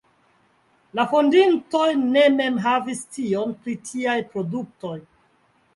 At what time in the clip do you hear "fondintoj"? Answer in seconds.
1.11-1.85